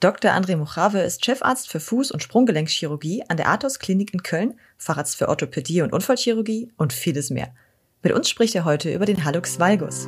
[0.00, 0.32] Dr.
[0.32, 5.16] André Muchave ist Chefarzt für Fuß- und Sprunggelenkschirurgie an der Athos Klinik in Köln, Facharzt
[5.16, 7.54] für Orthopädie und Unfallchirurgie und vieles mehr.
[8.02, 10.06] Mit uns spricht er heute über den Hallux valgus.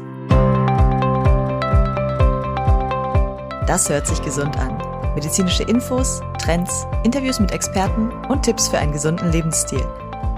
[3.67, 4.77] Das hört sich gesund an.
[5.15, 9.85] Medizinische Infos, Trends, Interviews mit Experten und Tipps für einen gesunden Lebensstil.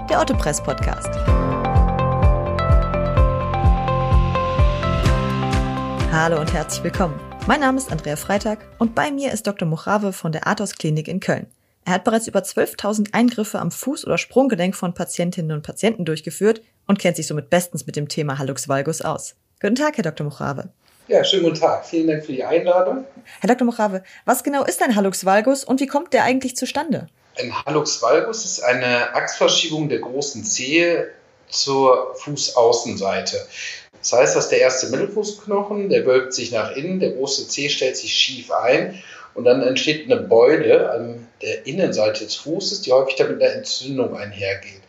[0.09, 1.09] Der Ottopress Podcast.
[6.09, 7.30] Hallo und herzlich willkommen.
[7.47, 9.67] Mein Name ist Andrea Freitag und bei mir ist Dr.
[9.67, 11.47] Muchave von der Athos Klinik in Köln.
[11.85, 16.61] Er hat bereits über 12.000 Eingriffe am Fuß- oder Sprunggelenk von Patientinnen und Patienten durchgeführt
[16.85, 19.35] und kennt sich somit bestens mit dem Thema Hallux valgus aus.
[19.59, 20.25] Guten Tag, Herr Dr.
[20.25, 20.69] Muchave.
[21.07, 21.83] Ja, schönen guten Tag.
[21.85, 23.05] Vielen Dank für die Einladung.
[23.39, 23.65] Herr Dr.
[23.65, 27.07] Muchave, was genau ist ein Hallux valgus und wie kommt der eigentlich zustande?
[27.39, 31.11] Ein Hallux valgus ist eine Achsverschiebung der großen Zehe
[31.49, 33.37] zur Fußaußenseite.
[34.01, 37.95] Das heißt, dass der erste Mittelfußknochen, der wölbt sich nach innen, der große Zeh stellt
[37.95, 39.01] sich schief ein
[39.35, 43.53] und dann entsteht eine Beule an der Innenseite des Fußes, die häufig dann mit einer
[43.53, 44.81] Entzündung einhergeht.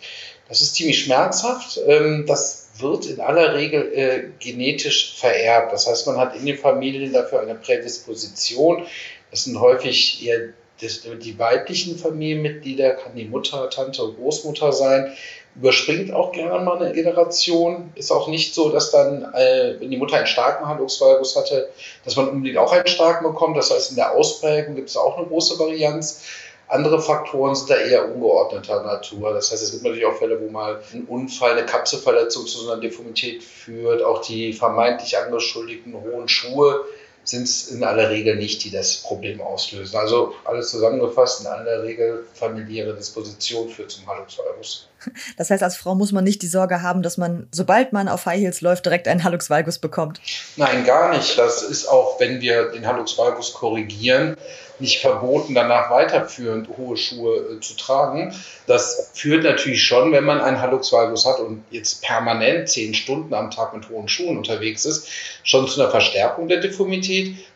[0.49, 1.79] Das ist ziemlich schmerzhaft.
[1.87, 5.73] Ähm, das wird in aller Regel äh, genetisch vererbt.
[5.73, 8.87] Das heißt, man hat in den Familien dafür eine Prädisposition.
[9.31, 10.49] Das sind häufig eher
[10.81, 15.13] die weiblichen Familienmitglieder, kann die Mutter, Tante, Großmutter sein
[15.55, 17.93] überspringt auch gerne mal eine Generation.
[17.95, 21.69] Ist auch nicht so, dass dann, äh, wenn die Mutter einen starken Handlungsvalgus hatte,
[22.05, 23.57] dass man unbedingt auch einen starken bekommt.
[23.57, 26.23] Das heißt, in der Ausprägung gibt es auch eine große Varianz.
[26.69, 29.35] Andere Faktoren sind da eher ungeordneter Natur.
[29.35, 32.73] Das heißt, es gibt natürlich auch Fälle, wo mal ein Unfall, eine Kapselverletzung zu so
[32.73, 34.03] einer Deformität führt.
[34.03, 36.87] Auch die vermeintlich angeschuldigten hohen Schuhe
[37.25, 39.97] sind es in aller Regel nicht, die das Problem auslösen.
[39.97, 44.89] Also alles zusammengefasst, in aller Regel familiäre Disposition führt zum Hallux-Valgus.
[45.37, 48.27] Das heißt, als Frau muss man nicht die Sorge haben, dass man, sobald man auf
[48.27, 50.21] High Heels läuft, direkt einen Hallux valgus bekommt.
[50.57, 51.39] Nein, gar nicht.
[51.39, 54.37] Das ist auch, wenn wir den Hallux valgus korrigieren,
[54.79, 58.35] nicht verboten, danach weiterführend hohe Schuhe äh, zu tragen.
[58.67, 63.33] Das führt natürlich schon, wenn man einen Hallux valgus hat und jetzt permanent zehn Stunden
[63.33, 65.09] am Tag mit hohen Schuhen unterwegs ist,
[65.45, 67.12] schon zu einer Verstärkung der Deformität.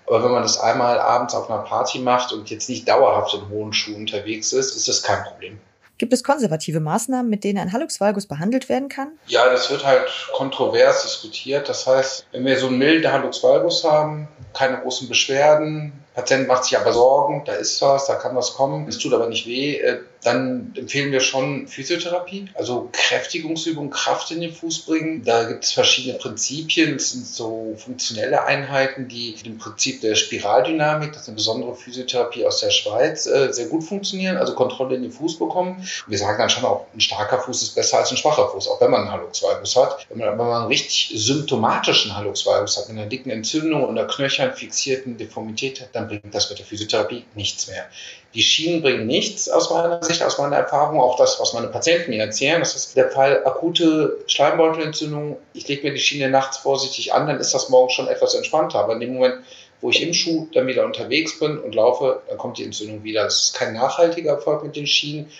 [0.06, 3.48] Aber wenn man das einmal abends auf einer Party macht und jetzt nicht dauerhaft in
[3.48, 5.58] hohen Schuhen unterwegs ist, ist das kein Problem.
[5.98, 9.12] Gibt es konservative Maßnahmen, mit denen ein Hallux valgus behandelt werden kann?
[9.26, 11.70] Ja, das wird halt kontrovers diskutiert.
[11.70, 16.64] Das heißt, wenn wir so einen milden Hallux valgus haben, keine großen Beschwerden, Patient macht
[16.64, 19.76] sich aber Sorgen, da ist was, da kann was kommen, es tut aber nicht weh,
[19.76, 25.22] äh, dann empfehlen wir schon Physiotherapie, also Kräftigungsübungen, Kraft in den Fuß bringen.
[25.24, 31.12] Da gibt es verschiedene Prinzipien, es sind so funktionelle Einheiten, die dem Prinzip der Spiraldynamik,
[31.12, 35.02] das ist eine besondere Physiotherapie aus der Schweiz, äh, sehr gut funktionieren, also Kontrolle in
[35.02, 35.86] den Fuß bekommen.
[36.08, 38.80] Wir sagen dann schon auch, ein starker Fuß ist besser als ein schwacher Fuß, auch
[38.80, 40.06] wenn man einen Hallux valgus hat.
[40.08, 44.08] Wenn man, man einen richtig symptomatischen Hallux valgus hat, mit einer dicken Entzündung und einer
[44.08, 47.86] knöchern fixierten Deformität, dann bringt das mit der Physiotherapie nichts mehr.
[48.34, 52.10] Die Schienen bringen nichts aus meiner Sicht, aus meiner Erfahrung, auch das, was meine Patienten
[52.10, 52.60] mir erzählen.
[52.60, 55.38] Das ist der Fall akute Schleimbeutelentzündung.
[55.54, 58.80] Ich lege mir die Schiene nachts vorsichtig an, dann ist das morgen schon etwas entspannter.
[58.80, 59.36] Aber in dem Moment,
[59.80, 63.24] wo ich im Schuh dann wieder unterwegs bin und laufe, dann kommt die Entzündung wieder.
[63.24, 65.30] Das ist kein nachhaltiger Erfolg mit den Schienen.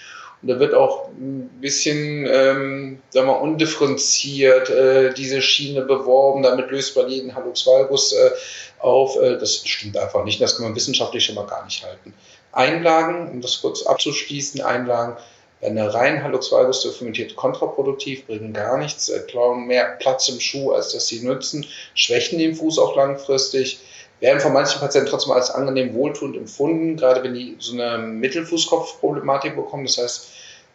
[0.42, 6.42] Und da wird auch ein bisschen, ähm, sagen wir, undifferenziert äh, diese Schiene beworben.
[6.42, 8.30] Damit löst man jeden Hallux valgus äh,
[8.78, 9.16] auf.
[9.20, 10.40] Äh, das stimmt einfach nicht.
[10.40, 12.12] Das kann man wissenschaftlich schon mal gar nicht halten.
[12.52, 15.16] Einlagen, um das kurz abzuschließen, Einlagen
[15.60, 20.38] bei einer rein Hallux valgus Deformität kontraproduktiv, bringen gar nichts, äh, klauen mehr Platz im
[20.38, 23.80] Schuh, als dass sie nützen, schwächen den Fuß auch langfristig
[24.20, 29.56] werden von manchen Patienten trotzdem als angenehm wohltuend empfunden, gerade wenn die so eine Mittelfußkopfproblematik
[29.56, 29.84] bekommen.
[29.84, 30.28] Das heißt,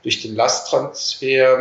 [0.04, 1.60] durch den Lasttransfer,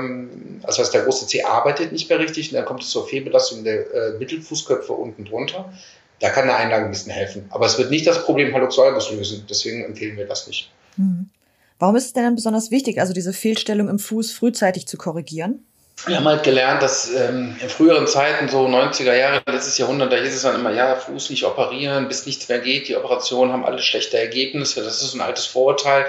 [0.63, 3.65] das heißt, der große C arbeitet nicht mehr richtig und dann kommt es zur Fehlbelastung
[3.65, 5.73] der äh, Mittelfußköpfe unten drunter.
[6.21, 7.47] Da kann eine Einlage ein bisschen helfen.
[7.51, 9.45] Aber es wird nicht das Problem Hallux valgus lösen.
[9.49, 10.71] Deswegen empfehlen wir das nicht.
[10.97, 11.31] Mhm.
[11.79, 15.65] Warum ist es denn dann besonders wichtig, also diese Fehlstellung im Fuß frühzeitig zu korrigieren?
[16.07, 20.17] Wir haben halt gelernt, dass ähm, in früheren Zeiten, so 90er Jahre, letztes Jahrhundert, da
[20.17, 22.89] hieß es dann immer, ja, Fuß nicht operieren, bis nichts mehr geht.
[22.89, 24.83] Die Operationen haben alle schlechte Ergebnisse.
[24.83, 26.07] Das ist ein altes Vorurteil,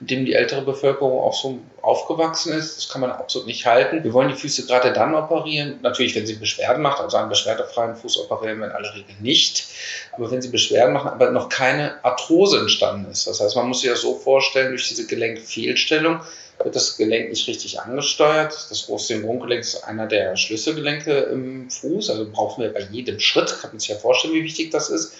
[0.00, 2.78] mit dem die ältere Bevölkerung auch so aufgewachsen ist.
[2.78, 4.02] Das kann man absolut nicht halten.
[4.02, 5.78] Wir wollen die Füße gerade dann operieren.
[5.82, 9.66] Natürlich, wenn sie Beschwerden macht, also einen beschwerdefreien Fuß operieren wir in aller Regel nicht.
[10.12, 13.26] Aber wenn sie Beschwerden machen, aber noch keine Arthrose entstanden ist.
[13.26, 16.20] Das heißt, man muss sich das so vorstellen, durch diese Gelenkfehlstellung
[16.62, 18.52] wird das Gelenk nicht richtig angesteuert.
[18.70, 23.58] Das große Syndromgelenk ist einer der Schlüsselgelenke im Fuß, also brauchen wir bei jedem Schritt,
[23.60, 25.14] kann man sich ja vorstellen, wie wichtig das ist.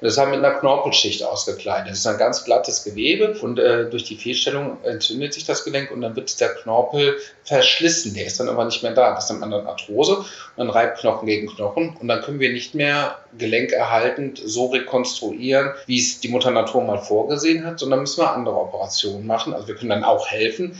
[0.00, 1.90] Und das haben wir mit einer Knorpelschicht ausgekleidet.
[1.90, 5.90] Das ist ein ganz glattes Gewebe und äh, durch die Fehlstellung entzündet sich das Gelenk
[5.90, 8.14] und dann wird der Knorpel verschlissen.
[8.14, 9.14] Der ist dann aber nicht mehr da.
[9.14, 10.26] Das nennt man dann Arthrose und
[10.56, 14.66] dann reibt Knochen gegen Knochen und dann können wir nicht mehr Gelenk erhalten erhaltend so
[14.66, 19.52] rekonstruieren, wie es die Mutter Natur mal vorgesehen hat, sondern müssen wir andere Operationen machen.
[19.52, 20.79] Also wir können dann auch helfen,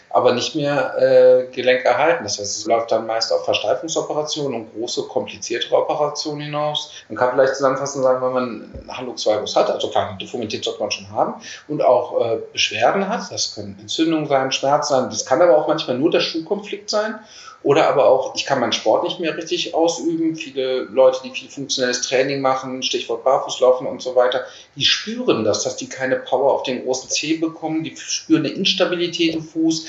[0.13, 2.23] aber nicht mehr äh, Gelenk erhalten.
[2.23, 6.91] Das heißt, es läuft dann meist auf Versteifungsoperationen und große, kompliziertere Operationen hinaus.
[7.09, 10.79] Man kann vielleicht zusammenfassend sagen, wenn man einen Hallux valgus hat, also kleine Deformität sollte
[10.79, 11.35] man schon haben,
[11.67, 15.67] und auch äh, Beschwerden hat, das können Entzündungen sein, Schmerz sein, das kann aber auch
[15.67, 17.19] manchmal nur der Schuhkonflikt sein
[17.63, 20.35] oder aber auch, ich kann meinen Sport nicht mehr richtig ausüben.
[20.35, 25.63] Viele Leute, die viel funktionelles Training machen, Stichwort Barfußlaufen und so weiter, die spüren das,
[25.63, 29.85] dass die keine Power auf den großen Zeh bekommen, die spüren eine Instabilität im Fuß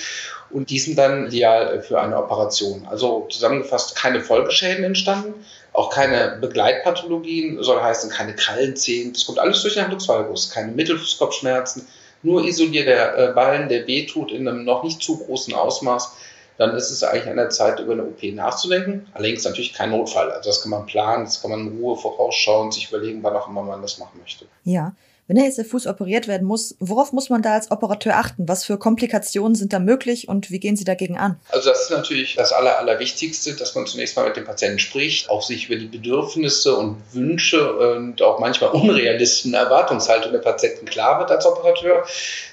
[0.51, 2.87] und die sind dann ideal für eine Operation.
[2.91, 5.35] Also zusammengefasst keine Folgeschäden entstanden,
[5.73, 11.87] auch keine Begleitpathologien, soll heißen keine Krallenzehen, das kommt alles durch den Handlungsvalgus, keine Mittelfußkopfschmerzen,
[12.23, 16.13] nur isolierter äh, Ballen, der wehtut in einem noch nicht zu großen Ausmaß
[16.59, 19.07] dann ist es eigentlich an der Zeit, über eine OP nachzudenken.
[19.15, 20.31] Allerdings natürlich kein Notfall.
[20.31, 23.49] Also das kann man planen, das kann man in Ruhe vorausschauen, sich überlegen, wann auch
[23.49, 24.47] immer man das machen möchte.
[24.65, 24.95] Ja.
[25.29, 28.49] Wenn der Fuß operiert werden muss, worauf muss man da als Operateur achten?
[28.49, 31.39] Was für Komplikationen sind da möglich und wie gehen Sie dagegen an?
[31.51, 35.31] Also das ist natürlich das Aller, Allerwichtigste, dass man zunächst mal mit dem Patienten spricht,
[35.31, 41.21] auch sich über die Bedürfnisse und Wünsche und auch manchmal unrealistischen Erwartungshaltungen der Patienten klar
[41.21, 42.05] wird als Operateur.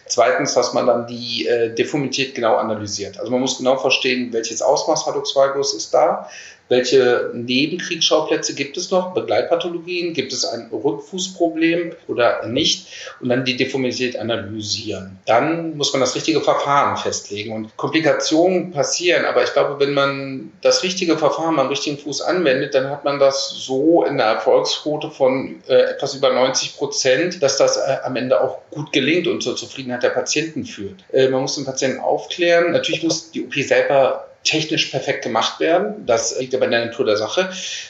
[0.09, 3.19] Zweitens, dass man dann die äh, Deformität genau analysiert.
[3.19, 6.27] Also man muss genau verstehen, welches Ausmaß Hallux valgus ist da,
[6.69, 12.87] welche Nebenkriegsschauplätze gibt es noch, Begleitpathologien, gibt es ein Rückfußproblem oder nicht
[13.19, 15.17] und dann die Deformität analysieren.
[15.25, 20.51] Dann muss man das richtige Verfahren festlegen und Komplikationen passieren, aber ich glaube, wenn man
[20.61, 25.09] das richtige Verfahren am richtigen Fuß anwendet, dann hat man das so in der Erfolgsquote
[25.09, 29.41] von äh, etwas über 90 Prozent, dass das äh, am Ende auch gut gelingt und
[29.41, 31.03] zur Zufriedenheit der Patienten führt.
[31.11, 32.71] Äh, man muss den Patienten aufklären.
[32.71, 36.05] Natürlich muss die OP selber technisch perfekt gemacht werden.
[36.05, 37.49] Das liegt aber in der Natur der Sache.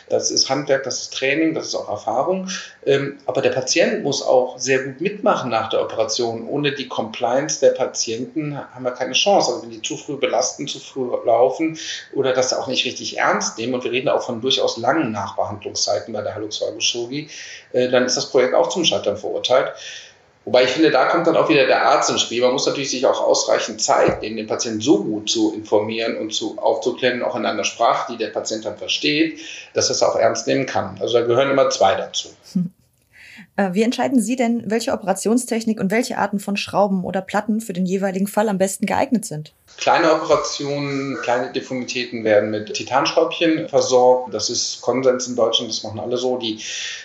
[0.09, 2.49] Das ist Handwerk, das ist Training, das ist auch Erfahrung.
[2.85, 6.47] Ähm, aber der Patient muss auch sehr gut mitmachen nach der Operation.
[6.47, 9.51] Ohne die Compliance der Patienten haben wir keine Chance.
[9.51, 11.77] Also wenn die zu früh belasten, zu früh laufen
[12.13, 16.13] oder das auch nicht richtig ernst nehmen, und wir reden auch von durchaus langen Nachbehandlungszeiten
[16.13, 16.97] bei der Hallux valgus
[17.71, 19.73] äh, dann ist das Projekt auch zum Scheitern verurteilt.
[20.49, 22.41] Wobei ich finde, da kommt dann auch wieder der Arzt ins Spiel.
[22.41, 26.33] Man muss natürlich sich auch ausreichend Zeit nehmen, den Patienten so gut zu informieren und
[26.33, 29.41] zu aufzuklären, auch in einer Sprache, die der Patient dann versteht,
[29.75, 30.97] dass er es auch ernst nehmen kann.
[31.01, 32.29] Also da gehören immer zwei dazu.
[32.55, 32.61] Äh,
[33.71, 37.85] wie entscheiden Sie denn, welche Operationstechnik und welche Arten von Schrauben oder Platten für den
[37.85, 39.53] jeweiligen Fall am besten geeignet sind?
[39.77, 44.33] Kleine Operationen, kleine Deformitäten werden mit Titanschräubchen versorgt.
[44.33, 46.37] Das ist Konsens in Deutschland, das machen alle so.
[46.37, 46.59] Die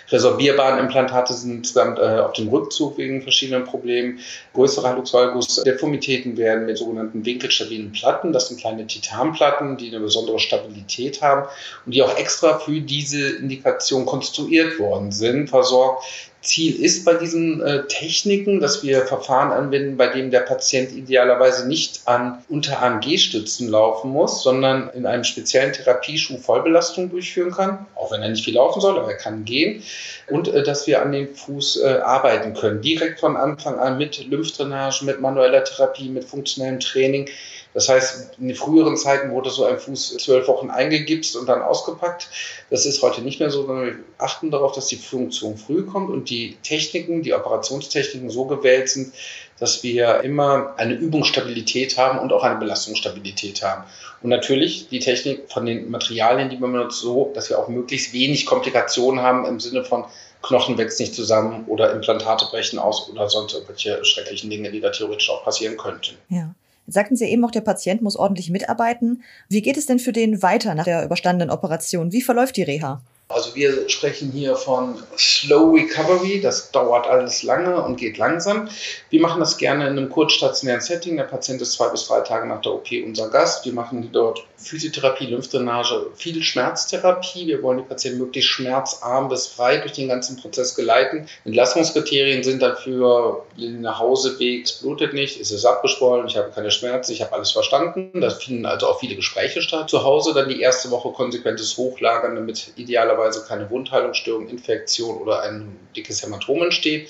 [0.09, 4.19] resorbierbaren Implantate sind dann äh, auf dem Rückzug wegen verschiedenen Problemen.
[4.53, 8.33] Größere Hallux valgus Deformitäten werden mit sogenannten winkelstabilen Platten.
[8.33, 11.47] Das sind kleine Titanplatten, die eine besondere Stabilität haben
[11.85, 16.03] und die auch extra für diese Indikation konstruiert worden sind, versorgt.
[16.45, 21.67] Ziel ist bei diesen äh, Techniken, dass wir Verfahren anwenden, bei denen der Patient idealerweise
[21.67, 28.11] nicht an unter AMG-Stützen laufen muss, sondern in einem speziellen Therapieschuh Vollbelastung durchführen kann, auch
[28.11, 29.81] wenn er nicht viel laufen soll, aber er kann gehen.
[30.27, 34.25] Und äh, dass wir an dem Fuß äh, arbeiten können, direkt von Anfang an mit
[34.25, 37.27] Lymphdrainage, mit manueller Therapie, mit funktionellem Training
[37.75, 42.29] das heißt, in früheren Zeiten wurde so ein Fuß zwölf Wochen eingegipst und dann ausgepackt.
[42.69, 46.09] Das ist heute nicht mehr so, sondern wir achten darauf, dass die Funktion früh kommt
[46.09, 49.13] und die Techniken, die Operationstechniken so gewählt sind,
[49.59, 53.83] dass wir immer eine Übungsstabilität haben und auch eine Belastungsstabilität haben.
[54.21, 58.13] Und natürlich die Technik von den Materialien, die man benutzt, so, dass wir auch möglichst
[58.13, 60.05] wenig Komplikationen haben im Sinne von
[60.43, 64.91] Knochen wächst nicht zusammen oder Implantate brechen aus oder sonst irgendwelche schrecklichen Dinge, die da
[64.91, 66.15] theoretisch auch passieren könnten.
[66.29, 66.53] Ja.
[66.87, 69.23] Sagten Sie eben auch, der Patient muss ordentlich mitarbeiten.
[69.49, 72.11] Wie geht es denn für den weiter nach der überstandenen Operation?
[72.11, 73.01] Wie verläuft die Reha?
[73.27, 78.69] Also wir sprechen hier von Slow Recovery, das dauert alles lange und geht langsam.
[79.09, 81.17] Wir machen das gerne in einem kurzstationären Setting.
[81.17, 83.65] Der Patient ist zwei bis drei Tage nach der OP unser Gast.
[83.65, 87.47] Wir machen dort Physiotherapie, Lymphdrainage, viel Schmerztherapie.
[87.47, 91.27] Wir wollen die Patienten möglichst schmerzarm bis frei durch den ganzen Prozess geleiten.
[91.45, 97.11] Entlastungskriterien sind dafür den Nachhauseweg, es blutet nicht, es ist abgeschwollen, ich habe keine Schmerzen,
[97.11, 98.21] ich habe alles verstanden.
[98.21, 99.89] Da finden also auch viele Gespräche statt.
[99.89, 102.71] Zu Hause dann die erste Woche konsequentes Hochlagern, damit
[103.15, 107.09] idealerweise keine Wundheilungsstörung, Infektion oder ein dickes Hämatom entsteht.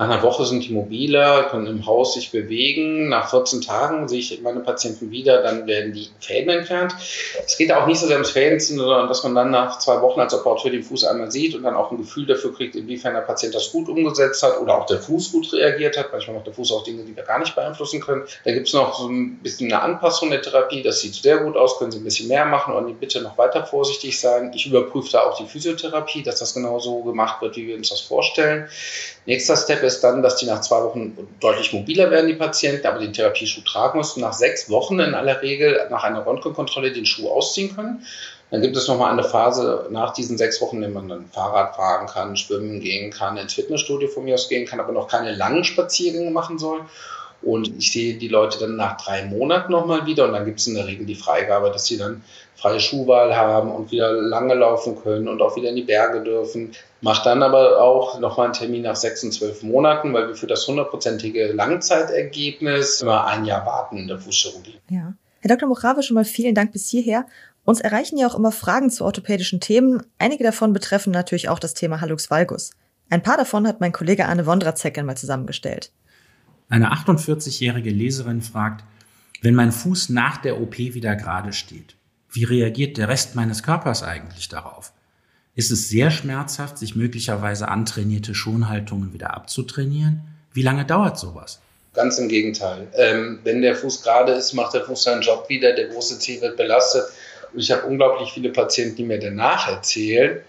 [0.00, 3.10] Nach einer Woche sind die mobiler, können im Haus sich bewegen.
[3.10, 6.94] Nach 14 Tagen sehe ich meine Patienten wieder, dann werden die Fäden entfernt.
[7.44, 10.18] Es geht auch nicht so sehr ums Fädenziehen, sondern dass man dann nach zwei Wochen
[10.18, 13.20] als Operateur den Fuß einmal sieht und dann auch ein Gefühl dafür kriegt, inwiefern der
[13.20, 16.10] Patient das gut umgesetzt hat oder auch der Fuß gut reagiert hat.
[16.12, 18.22] Manchmal macht der Fuß auch Dinge, die wir gar nicht beeinflussen können.
[18.46, 20.82] Da gibt es noch so ein bisschen eine Anpassung der Therapie.
[20.82, 23.66] Das sieht sehr gut aus, können Sie ein bisschen mehr machen und bitte noch weiter
[23.66, 24.50] vorsichtig sein.
[24.54, 28.00] Ich überprüfe da auch die Physiotherapie, dass das genauso gemacht wird, wie wir uns das
[28.00, 28.66] vorstellen.
[29.26, 33.00] Nächster Step ist dann, dass die nach zwei Wochen deutlich mobiler werden, die Patienten, aber
[33.00, 34.20] den Therapieschuh tragen müssen.
[34.20, 38.06] Nach sechs Wochen in aller Regel nach einer Röntgenkontrolle den Schuh ausziehen können.
[38.50, 41.76] Dann gibt es nochmal eine Phase nach diesen sechs Wochen, in der man dann Fahrrad
[41.76, 45.32] fahren kann, schwimmen gehen kann, ins Fitnessstudio von mir aus gehen kann, aber noch keine
[45.34, 46.80] langen Spaziergänge machen soll.
[47.42, 50.66] Und ich sehe die Leute dann nach drei Monaten nochmal wieder und dann gibt es
[50.66, 52.22] in der Regel die Freigabe, dass sie dann
[52.54, 56.72] freie Schuhwahl haben und wieder lange laufen können und auch wieder in die Berge dürfen.
[57.00, 60.46] Macht dann aber auch nochmal einen Termin nach sechs und zwölf Monaten, weil wir für
[60.46, 64.78] das hundertprozentige Langzeitergebnis immer ein Jahr warten in der Fußchirurgie.
[64.90, 65.14] Ja.
[65.40, 65.68] Herr Dr.
[65.68, 67.24] Mochrave, schon mal vielen Dank bis hierher.
[67.64, 70.02] Uns erreichen ja auch immer Fragen zu orthopädischen Themen.
[70.18, 72.72] Einige davon betreffen natürlich auch das Thema Hallux valgus.
[73.08, 75.92] Ein paar davon hat mein Kollege Arne Wondrazek einmal zusammengestellt.
[76.70, 78.84] Eine 48-jährige Leserin fragt,
[79.42, 81.96] wenn mein Fuß nach der OP wieder gerade steht,
[82.30, 84.92] wie reagiert der Rest meines Körpers eigentlich darauf?
[85.56, 90.20] Ist es sehr schmerzhaft, sich möglicherweise antrainierte Schonhaltungen wieder abzutrainieren?
[90.52, 91.60] Wie lange dauert sowas?
[91.92, 92.86] Ganz im Gegenteil.
[92.94, 96.40] Ähm, wenn der Fuß gerade ist, macht der Fuß seinen Job wieder, der große Zeh
[96.40, 97.02] wird belastet.
[97.52, 100.40] Und ich habe unglaublich viele Patienten, die mir danach erzählen,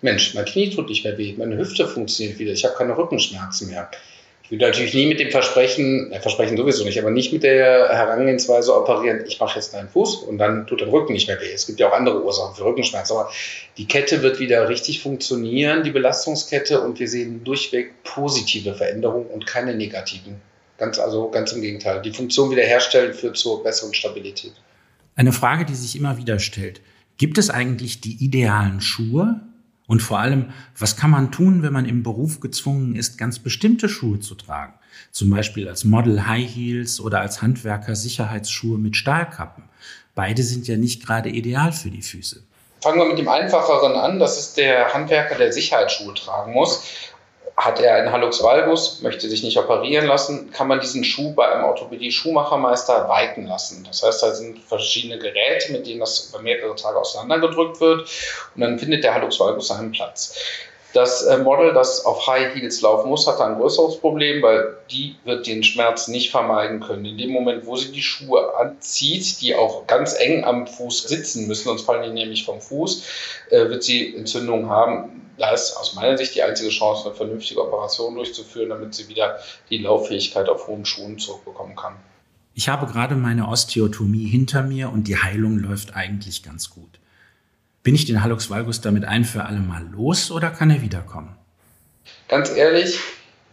[0.00, 3.68] Mensch, mein Knie tut nicht mehr weh, meine Hüfte funktioniert wieder, ich habe keine Rückenschmerzen
[3.68, 3.90] mehr.
[4.48, 7.90] Ich würde natürlich nie mit dem Versprechen, äh, Versprechen sowieso nicht, aber nicht mit der
[7.90, 11.52] Herangehensweise operieren, ich mache jetzt deinen Fuß und dann tut dein Rücken nicht mehr weh.
[11.52, 13.30] Es gibt ja auch andere Ursachen für Rückenschmerzen, aber
[13.76, 19.46] die Kette wird wieder richtig funktionieren, die Belastungskette, und wir sehen durchweg positive Veränderungen und
[19.46, 20.40] keine negativen.
[20.78, 22.00] Ganz, also ganz im Gegenteil.
[22.00, 24.52] Die Funktion wiederherstellen führt zur besseren Stabilität.
[25.14, 26.80] Eine Frage, die sich immer wieder stellt.
[27.18, 29.40] Gibt es eigentlich die idealen Schuhe?
[29.88, 33.88] Und vor allem, was kann man tun, wenn man im Beruf gezwungen ist, ganz bestimmte
[33.88, 34.74] Schuhe zu tragen?
[35.10, 39.64] Zum Beispiel als Model High Heels oder als Handwerker Sicherheitsschuhe mit Stahlkappen.
[40.14, 42.42] Beide sind ja nicht gerade ideal für die Füße.
[42.82, 44.20] Fangen wir mit dem Einfacheren an.
[44.20, 46.84] Das ist der Handwerker, der Sicherheitsschuhe tragen muss
[47.58, 51.50] hat er einen Hallux valgus, möchte sich nicht operieren lassen, kann man diesen Schuh bei
[51.50, 53.82] einem Orthopädie-Schuhmachermeister weiten lassen.
[53.84, 58.08] Das heißt, da sind verschiedene Geräte, mit denen das über mehrere Tage auseinandergedrückt wird
[58.54, 60.38] und dann findet der Hallux valgus seinen Platz.
[60.94, 65.16] Das äh, Model, das auf High Heels laufen muss, hat ein größeres Problem, weil die
[65.24, 67.04] wird den Schmerz nicht vermeiden können.
[67.04, 71.46] In dem Moment, wo sie die Schuhe anzieht, die auch ganz eng am Fuß sitzen
[71.46, 73.04] müssen, sonst fallen die nämlich vom Fuß,
[73.50, 77.62] äh, wird sie Entzündungen haben da ist aus meiner Sicht die einzige Chance, eine vernünftige
[77.62, 79.38] Operation durchzuführen, damit sie wieder
[79.70, 81.94] die Lauffähigkeit auf hohen Schuhen zurückbekommen kann.
[82.54, 86.98] Ich habe gerade meine Osteotomie hinter mir und die Heilung läuft eigentlich ganz gut.
[87.88, 91.38] Bin ich den Hallux valgus damit ein für alle Mal los oder kann er wiederkommen?
[92.28, 93.00] Ganz ehrlich,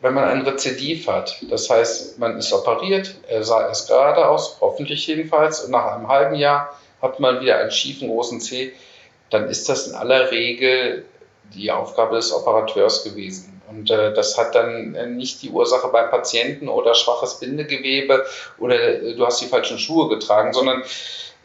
[0.01, 4.57] wenn man ein Rezidiv hat, das heißt, man ist operiert, er sah erst gerade aus,
[4.59, 8.73] hoffentlich jedenfalls, und nach einem halben Jahr hat man wieder einen schiefen großen Zeh,
[9.29, 11.05] dann ist das in aller Regel
[11.53, 13.61] die Aufgabe des Operateurs gewesen.
[13.69, 18.25] Und äh, das hat dann äh, nicht die Ursache beim Patienten oder schwaches Bindegewebe
[18.57, 20.83] oder äh, du hast die falschen Schuhe getragen, sondern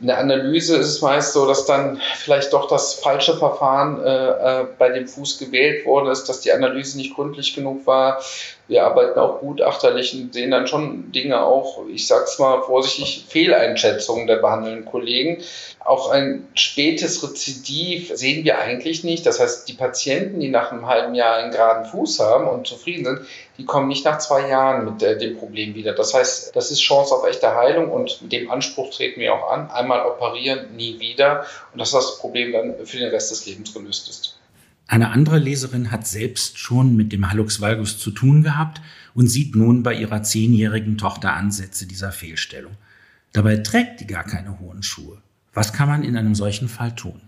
[0.00, 4.60] in der Analyse ist es meist so, dass dann vielleicht doch das falsche Verfahren äh,
[4.62, 8.22] äh, bei dem Fuß gewählt worden ist, dass die Analyse nicht gründlich genug war.
[8.66, 14.26] Wir arbeiten auch gutachterlich und sehen dann schon Dinge auch, ich sag's mal vorsichtig, Fehleinschätzungen
[14.26, 15.42] der behandelnden Kollegen.
[15.80, 19.26] Auch ein spätes Rezidiv sehen wir eigentlich nicht.
[19.26, 23.04] Das heißt, die Patienten, die nach einem halben Jahr einen geraden Fuß haben und zufrieden
[23.04, 23.20] sind,
[23.58, 25.92] die kommen nicht nach zwei Jahren mit äh, dem Problem wieder.
[25.92, 29.52] Das heißt, das ist Chance auf echte Heilung und mit dem Anspruch treten wir auch
[29.52, 29.70] an.
[29.70, 31.44] Einmal operieren, nie wieder.
[31.72, 34.36] Und dass das Problem dann für den Rest des Lebens gelöst ist.
[34.86, 38.80] Eine andere Leserin hat selbst schon mit dem Hallux valgus zu tun gehabt
[39.14, 42.72] und sieht nun bei ihrer zehnjährigen Tochter Ansätze dieser Fehlstellung.
[43.32, 45.18] Dabei trägt die gar keine hohen Schuhe.
[45.54, 47.20] Was kann man in einem solchen Fall tun?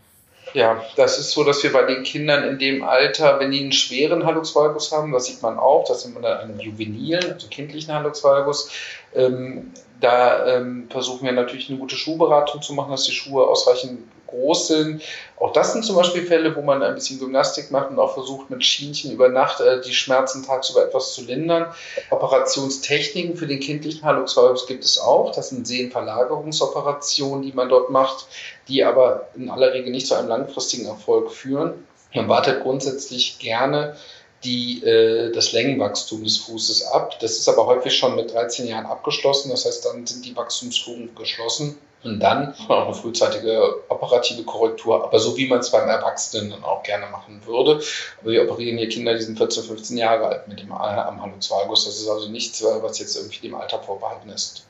[0.54, 3.72] Ja, das ist so, dass wir bei den Kindern in dem Alter, wenn die einen
[3.72, 7.48] schweren Hallux valgus haben, das sieht man auch, das sind wir dann einen juvenilen, also
[7.48, 8.70] kindlichen Hallux valgus,
[9.14, 14.00] ähm, da ähm, versuchen wir natürlich eine gute Schuhberatung zu machen, dass die Schuhe ausreichend
[14.26, 15.02] groß sind.
[15.38, 18.50] Auch das sind zum Beispiel Fälle, wo man ein bisschen Gymnastik macht und auch versucht,
[18.50, 21.66] mit Schienchen über Nacht äh, die Schmerzen tagsüber etwas zu lindern.
[22.10, 25.32] Operationstechniken für den kindlichen Hallux gibt es auch.
[25.32, 28.26] Das sind Sehnenverlagerungsoperationen, die man dort macht,
[28.68, 31.86] die aber in aller Regel nicht zu einem langfristigen Erfolg führen.
[32.14, 33.96] Man wartet grundsätzlich gerne
[34.44, 37.18] die, äh, das Längenwachstum des Fußes ab.
[37.20, 39.50] Das ist aber häufig schon mit 13 Jahren abgeschlossen.
[39.50, 41.78] Das heißt, dann sind die Wachstumsfugen geschlossen.
[42.04, 46.64] Und dann auch eine frühzeitige operative Korrektur, aber so wie man es beim Erwachsenen dann
[46.64, 47.80] auch gerne machen würde.
[48.20, 51.48] Aber wir operieren hier Kinder, die sind 14, 15 Jahre alt mit dem am Hallux
[51.48, 51.84] valgus.
[51.84, 54.66] Das ist also nichts, was jetzt irgendwie dem Alter vorbehalten ist.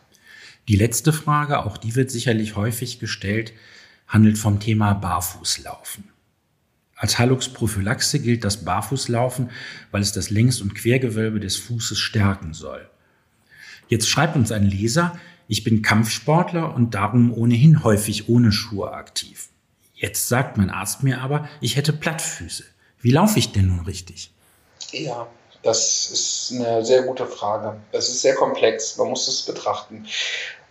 [0.68, 3.54] Die letzte Frage, auch die wird sicherlich häufig gestellt,
[4.06, 6.11] handelt vom Thema Barfußlaufen.
[7.02, 9.50] Als Hallux-Prophylaxe gilt das Barfußlaufen,
[9.90, 12.88] weil es das Längs- und Quergewölbe des Fußes stärken soll.
[13.88, 15.18] Jetzt schreibt uns ein Leser,
[15.48, 19.48] ich bin Kampfsportler und darum ohnehin häufig ohne Schuhe aktiv.
[19.96, 22.62] Jetzt sagt mein Arzt mir aber, ich hätte Plattfüße.
[23.00, 24.30] Wie laufe ich denn nun richtig?
[24.92, 25.26] Ja,
[25.64, 27.80] das ist eine sehr gute Frage.
[27.90, 28.96] Es ist sehr komplex.
[28.96, 30.06] Man muss es betrachten.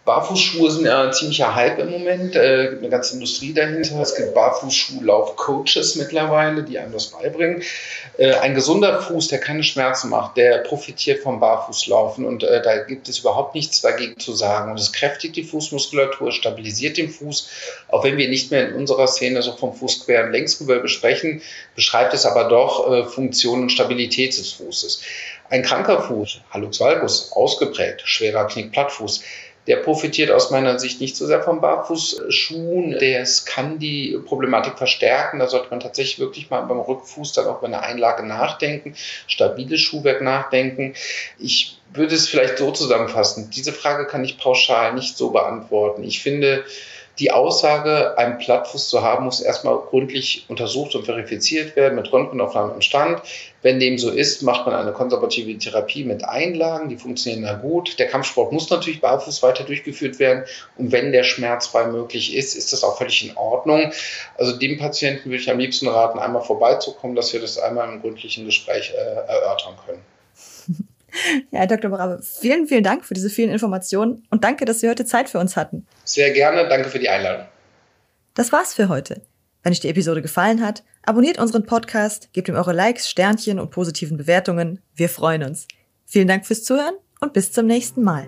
[0.03, 2.36] Barfußschuhe sind ja ein ziemlicher Hype im Moment.
[2.36, 4.01] Äh, gibt eine ganze Industrie dahinter.
[4.01, 7.62] Es gibt Barfußschuhlauf-Coaches mittlerweile, die einem das beibringen.
[8.17, 12.77] Äh, ein gesunder Fuß, der keine Schmerzen macht, der profitiert vom Barfußlaufen und äh, da
[12.77, 14.72] gibt es überhaupt nichts dagegen zu sagen.
[14.72, 17.50] Und es kräftigt die Fußmuskulatur, stabilisiert den Fuß.
[17.89, 21.43] Auch wenn wir nicht mehr in unserer Szene so vom Fußqueren Längsgewölbe sprechen,
[21.75, 25.03] beschreibt es aber doch äh, Funktion und Stabilität des Fußes.
[25.51, 29.22] Ein kranker Fuß, Hallux valgus, ausgeprägt, schwerer Knickplattfuß,
[29.67, 32.97] der profitiert aus meiner Sicht nicht so sehr vom Barfußschuhen.
[32.99, 35.39] Der kann die Problematik verstärken.
[35.39, 38.95] Da sollte man tatsächlich wirklich mal beim Rückfuß dann auch bei einer Einlage nachdenken,
[39.27, 40.95] stabiles Schuhwerk nachdenken.
[41.37, 43.51] Ich würde es vielleicht so zusammenfassen.
[43.51, 46.03] Diese Frage kann ich pauschal nicht so beantworten.
[46.03, 46.63] Ich finde,
[47.19, 52.75] die Aussage, einen Plattfuß zu haben, muss erstmal gründlich untersucht und verifiziert werden mit Röntgenaufnahmen
[52.75, 53.21] im Stand.
[53.61, 57.99] Wenn dem so ist, macht man eine konservative Therapie mit Einlagen, die funktionieren da gut.
[57.99, 60.45] Der Kampfsport muss natürlich barfuß weiter durchgeführt werden
[60.77, 63.91] und wenn der schmerzfrei möglich ist, ist das auch völlig in Ordnung.
[64.37, 68.01] Also dem Patienten würde ich am liebsten raten, einmal vorbeizukommen, dass wir das einmal im
[68.01, 70.01] gründlichen Gespräch äh, erörtern können.
[71.51, 71.91] Ja, Herr Dr.
[71.91, 75.39] Brave, vielen, vielen Dank für diese vielen Informationen und danke, dass Sie heute Zeit für
[75.39, 75.85] uns hatten.
[76.03, 77.45] Sehr gerne, danke für die Einladung.
[78.33, 79.21] Das war's für heute.
[79.63, 83.71] Wenn euch die Episode gefallen hat, abonniert unseren Podcast, gebt ihm eure Likes, Sternchen und
[83.71, 84.81] positiven Bewertungen.
[84.95, 85.67] Wir freuen uns.
[86.05, 88.27] Vielen Dank fürs Zuhören und bis zum nächsten Mal.